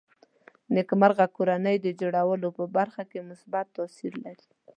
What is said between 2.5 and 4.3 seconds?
په برخه کې مثبت تاثیر